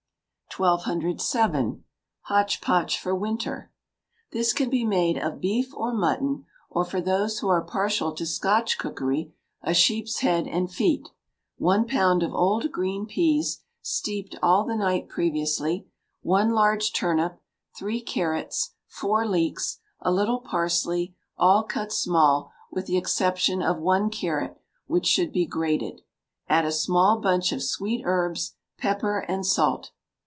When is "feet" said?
10.69-11.07